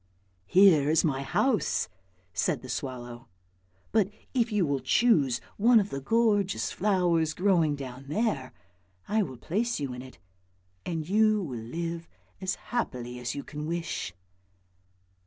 "Here 0.47 0.89
is 0.89 1.05
my 1.05 1.21
house," 1.21 1.87
said 2.33 2.63
the 2.63 2.69
swallow;" 2.69 3.27
but 3.91 4.09
if 4.33 4.51
you 4.51 4.65
will 4.65 4.79
choose 4.79 5.39
one 5.57 5.79
of 5.79 5.91
the 5.91 6.01
gorgeous 6.01 6.71
flowers 6.71 7.35
growing 7.35 7.75
down 7.75 8.05
there, 8.07 8.51
I 9.07 9.21
will 9.21 9.37
place 9.37 9.79
you 9.79 9.93
in 9.93 10.01
it, 10.01 10.17
and 10.87 11.07
you 11.07 11.43
will 11.43 11.61
live 11.61 12.07
as 12.41 12.55
happily 12.73 13.19
as 13.19 13.35
you 13.35 13.43
can 13.43 13.67
wish." 13.67 14.15